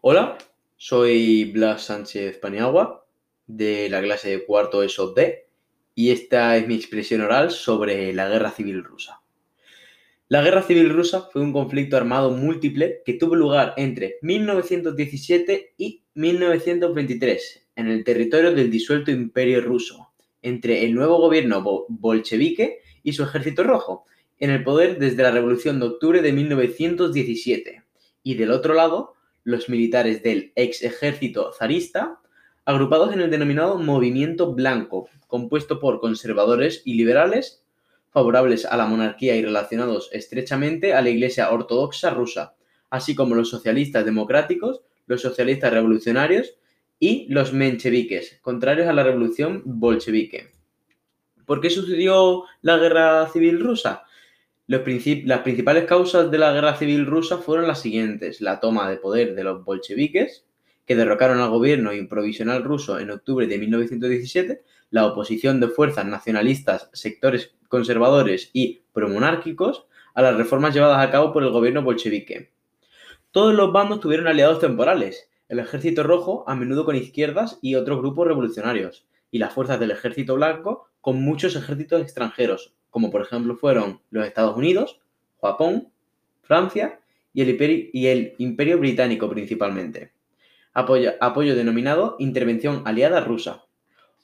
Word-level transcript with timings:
Hola, 0.00 0.38
soy 0.76 1.46
Blas 1.46 1.86
Sánchez 1.86 2.38
Paniagua 2.38 3.04
de 3.48 3.88
la 3.90 4.00
clase 4.00 4.30
de 4.30 4.46
cuarto 4.46 4.84
ESO 4.84 5.12
D 5.12 5.48
y 5.96 6.12
esta 6.12 6.56
es 6.56 6.68
mi 6.68 6.76
expresión 6.76 7.20
oral 7.20 7.50
sobre 7.50 8.12
la 8.12 8.28
guerra 8.28 8.52
civil 8.52 8.84
rusa. 8.84 9.22
La 10.28 10.40
guerra 10.40 10.62
civil 10.62 10.90
rusa 10.90 11.28
fue 11.32 11.42
un 11.42 11.52
conflicto 11.52 11.96
armado 11.96 12.30
múltiple 12.30 13.02
que 13.04 13.14
tuvo 13.14 13.34
lugar 13.34 13.74
entre 13.76 14.18
1917 14.22 15.74
y 15.76 16.04
1923 16.14 17.66
en 17.74 17.88
el 17.88 18.04
territorio 18.04 18.54
del 18.54 18.70
disuelto 18.70 19.10
imperio 19.10 19.60
ruso, 19.62 20.12
entre 20.42 20.84
el 20.84 20.94
nuevo 20.94 21.18
gobierno 21.18 21.60
bolchevique 21.88 22.82
y 23.02 23.14
su 23.14 23.24
ejército 23.24 23.64
rojo, 23.64 24.04
en 24.38 24.50
el 24.50 24.62
poder 24.62 25.00
desde 25.00 25.24
la 25.24 25.32
Revolución 25.32 25.80
de 25.80 25.86
Octubre 25.86 26.22
de 26.22 26.32
1917, 26.32 27.82
y 28.22 28.34
del 28.34 28.52
otro 28.52 28.74
lado, 28.74 29.14
los 29.48 29.70
militares 29.70 30.22
del 30.22 30.52
ex 30.56 30.82
ejército 30.82 31.52
zarista, 31.58 32.20
agrupados 32.66 33.14
en 33.14 33.22
el 33.22 33.30
denominado 33.30 33.78
Movimiento 33.78 34.52
Blanco, 34.52 35.08
compuesto 35.26 35.80
por 35.80 36.00
conservadores 36.00 36.82
y 36.84 36.94
liberales 36.94 37.64
favorables 38.10 38.66
a 38.66 38.76
la 38.76 38.84
monarquía 38.84 39.36
y 39.36 39.42
relacionados 39.42 40.10
estrechamente 40.12 40.92
a 40.92 41.00
la 41.00 41.08
Iglesia 41.08 41.50
Ortodoxa 41.50 42.10
rusa, 42.10 42.56
así 42.90 43.14
como 43.14 43.34
los 43.34 43.48
socialistas 43.48 44.04
democráticos, 44.04 44.82
los 45.06 45.22
socialistas 45.22 45.72
revolucionarios 45.72 46.54
y 46.98 47.26
los 47.32 47.54
mencheviques, 47.54 48.40
contrarios 48.42 48.86
a 48.86 48.92
la 48.92 49.02
revolución 49.02 49.62
bolchevique. 49.64 50.50
¿Por 51.46 51.62
qué 51.62 51.70
sucedió 51.70 52.44
la 52.60 52.76
guerra 52.76 53.26
civil 53.30 53.60
rusa? 53.60 54.02
Las 54.68 55.40
principales 55.40 55.84
causas 55.86 56.30
de 56.30 56.36
la 56.36 56.52
guerra 56.52 56.76
civil 56.76 57.06
rusa 57.06 57.38
fueron 57.38 57.66
las 57.66 57.80
siguientes. 57.80 58.42
La 58.42 58.60
toma 58.60 58.90
de 58.90 58.98
poder 58.98 59.34
de 59.34 59.42
los 59.42 59.64
bolcheviques, 59.64 60.44
que 60.84 60.94
derrocaron 60.94 61.40
al 61.40 61.48
gobierno 61.48 61.94
improvisional 61.94 62.62
ruso 62.62 62.98
en 62.98 63.10
octubre 63.10 63.46
de 63.46 63.56
1917, 63.56 64.62
la 64.90 65.06
oposición 65.06 65.58
de 65.60 65.68
fuerzas 65.68 66.04
nacionalistas, 66.04 66.90
sectores 66.92 67.54
conservadores 67.68 68.50
y 68.52 68.82
promonárquicos 68.92 69.86
a 70.12 70.20
las 70.20 70.36
reformas 70.36 70.74
llevadas 70.74 71.02
a 71.06 71.10
cabo 71.10 71.32
por 71.32 71.44
el 71.44 71.50
gobierno 71.50 71.82
bolchevique. 71.82 72.52
Todos 73.30 73.54
los 73.54 73.72
bandos 73.72 74.00
tuvieron 74.00 74.26
aliados 74.26 74.60
temporales, 74.60 75.30
el 75.48 75.60
ejército 75.60 76.02
rojo 76.02 76.44
a 76.46 76.54
menudo 76.54 76.84
con 76.84 76.94
izquierdas 76.94 77.58
y 77.62 77.74
otros 77.74 78.00
grupos 78.00 78.28
revolucionarios, 78.28 79.06
y 79.30 79.38
las 79.38 79.54
fuerzas 79.54 79.80
del 79.80 79.92
ejército 79.92 80.34
blanco 80.34 80.88
con 81.00 81.22
muchos 81.22 81.56
ejércitos 81.56 82.02
extranjeros, 82.02 82.74
como 82.90 83.10
por 83.10 83.22
ejemplo 83.22 83.56
fueron 83.56 84.00
los 84.10 84.26
Estados 84.26 84.56
Unidos, 84.56 85.00
Japón, 85.40 85.88
Francia 86.42 87.00
y 87.32 87.42
el 88.06 88.34
Imperio, 88.38 88.78
Británico 88.78 89.28
principalmente. 89.28 90.12
apoyo 90.72 91.54
denominado 91.54 92.16
Intervención 92.18 92.82
Aliada 92.84 93.20
Rusa. 93.20 93.64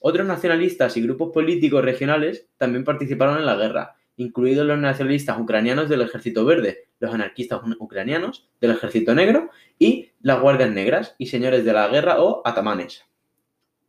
Otros 0.00 0.26
nacionalistas 0.26 0.96
y 0.96 1.02
grupos 1.02 1.32
políticos 1.32 1.84
regionales 1.84 2.46
también 2.58 2.84
participaron 2.84 3.38
en 3.38 3.46
la 3.46 3.56
guerra, 3.56 3.96
incluidos 4.16 4.66
los 4.66 4.78
nacionalistas 4.78 5.38
ucranianos 5.38 5.88
del 5.88 6.02
Ejército 6.02 6.44
Verde, 6.44 6.88
los 7.00 7.14
anarquistas 7.14 7.60
ucranianos 7.78 8.48
del 8.60 8.72
Ejército 8.72 9.14
Negro 9.14 9.50
y 9.78 10.10
las 10.20 10.40
Guardias 10.40 10.70
Negras 10.70 11.14
y 11.18 11.26
señores 11.26 11.64
de 11.64 11.72
la 11.72 11.88
guerra 11.88 12.22
o 12.22 12.42
atamanes. 12.44 13.04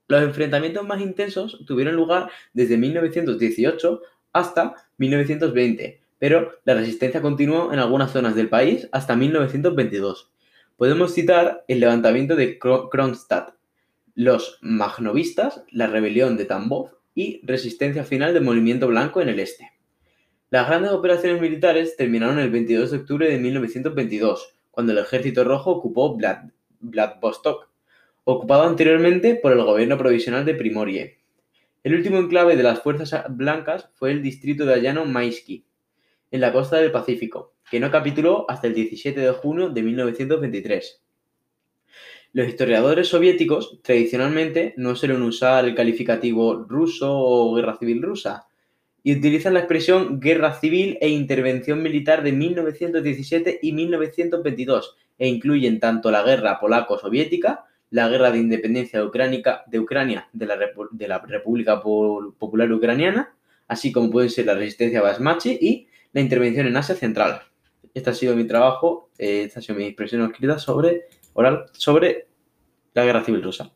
Los 0.07 0.21
enfrentamientos 0.21 0.85
más 0.85 1.01
intensos 1.01 1.63
tuvieron 1.65 1.95
lugar 1.95 2.29
desde 2.53 2.77
1918 2.77 4.01
hasta 4.35 4.75
1920, 4.97 6.01
pero 6.19 6.51
la 6.65 6.73
resistencia 6.73 7.21
continuó 7.21 7.71
en 7.71 7.79
algunas 7.79 8.11
zonas 8.11 8.35
del 8.35 8.49
país 8.49 8.89
hasta 8.91 9.15
1922. 9.15 10.29
Podemos 10.75 11.13
citar 11.13 11.63
el 11.69 11.79
levantamiento 11.79 12.35
de 12.35 12.59
Kronstadt, 12.59 13.55
los 14.13 14.59
magnovistas, 14.61 15.63
la 15.71 15.87
rebelión 15.87 16.35
de 16.35 16.43
Tambov 16.43 16.91
y 17.15 17.39
resistencia 17.45 18.03
final 18.03 18.33
del 18.33 18.43
movimiento 18.43 18.87
blanco 18.87 19.21
en 19.21 19.29
el 19.29 19.39
este. 19.39 19.71
Las 20.49 20.67
grandes 20.67 20.91
operaciones 20.91 21.41
militares 21.41 21.95
terminaron 21.95 22.37
el 22.37 22.49
22 22.49 22.91
de 22.91 22.97
octubre 22.97 23.29
de 23.29 23.39
1922, 23.39 24.57
cuando 24.69 24.91
el 24.91 24.97
ejército 24.97 25.45
rojo 25.45 25.71
ocupó 25.71 26.17
Vladivostok, 26.81 27.69
ocupado 28.25 28.63
anteriormente 28.63 29.35
por 29.35 29.53
el 29.53 29.63
gobierno 29.63 29.97
provisional 29.97 30.43
de 30.43 30.55
Primorie. 30.55 31.24
El 31.85 31.93
último 31.93 32.17
enclave 32.17 32.55
de 32.55 32.63
las 32.63 32.81
fuerzas 32.81 33.25
blancas 33.29 33.91
fue 33.93 34.09
el 34.09 34.23
distrito 34.23 34.65
de 34.65 34.73
Ayano 34.73 35.05
Maisky, 35.05 35.67
en 36.31 36.41
la 36.41 36.51
costa 36.51 36.77
del 36.77 36.91
Pacífico, 36.91 37.53
que 37.69 37.79
no 37.79 37.91
capituló 37.91 38.49
hasta 38.49 38.65
el 38.65 38.73
17 38.73 39.19
de 39.19 39.31
junio 39.33 39.69
de 39.69 39.83
1923. 39.83 41.03
Los 42.33 42.47
historiadores 42.47 43.09
soviéticos 43.09 43.81
tradicionalmente 43.83 44.73
no 44.77 44.95
suelen 44.95 45.21
usar 45.21 45.65
el 45.65 45.75
calificativo 45.75 46.55
ruso 46.67 47.19
o 47.19 47.53
guerra 47.53 47.77
civil 47.77 48.01
rusa 48.01 48.47
y 49.03 49.15
utilizan 49.15 49.53
la 49.53 49.59
expresión 49.59 50.19
guerra 50.19 50.59
civil 50.59 50.97
e 51.01 51.09
intervención 51.09 51.83
militar 51.83 52.23
de 52.23 52.31
1917 52.31 53.59
y 53.61 53.73
1922 53.73 54.95
e 55.19 55.27
incluyen 55.27 55.79
tanto 55.79 56.09
la 56.09 56.23
guerra 56.23 56.59
polaco-soviética, 56.59 57.65
la 57.89 58.09
guerra 58.09 58.31
de 58.31 58.39
independencia 58.39 58.99
de, 58.99 59.05
de, 59.05 59.79
Ucrania, 59.79 60.29
de, 60.33 60.45
la, 60.45 60.57
de 60.91 61.07
la 61.07 61.19
República 61.19 61.81
Popular 61.81 62.71
Ucraniana, 62.71 63.35
así 63.67 63.91
como 63.91 64.09
pueden 64.09 64.29
ser 64.29 64.45
la 64.45 64.55
resistencia 64.55 65.01
Basmachi 65.01 65.57
y 65.61 65.87
la 66.13 66.21
intervención 66.21 66.67
en 66.67 66.77
Asia 66.77 66.95
Central. 66.95 67.41
Este 67.93 68.09
ha 68.09 68.13
sido 68.13 68.35
mi 68.35 68.45
trabajo, 68.45 69.09
eh, 69.17 69.43
esta 69.43 69.59
ha 69.59 69.63
sido 69.63 69.77
mi 69.77 69.85
expresión 69.85 70.21
escrita 70.23 70.59
sobre 70.59 71.05
oral 71.33 71.65
sobre 71.73 72.27
la 72.93 73.05
guerra 73.05 73.23
civil 73.23 73.43
rusa. 73.43 73.71